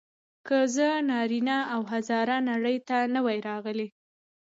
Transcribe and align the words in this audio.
که 0.47 0.57
زه 0.75 0.87
نارینه 1.09 1.57
او 1.73 1.81
هزاره 1.93 2.37
نړۍ 2.49 2.77
ته 2.87 2.97
نه 3.13 3.19
وای 3.25 3.39
راغلی. 3.49 3.87